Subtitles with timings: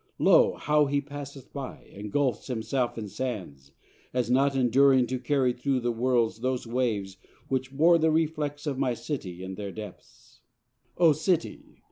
[0.17, 0.53] Lo!
[0.55, 3.71] how he passeth by, And gulphs himself in sands,
[4.15, 7.17] as not enduring To carry through the world those waves,
[7.49, 10.41] which bore The reflex of my City in their depths.
[10.97, 11.75] Oh City!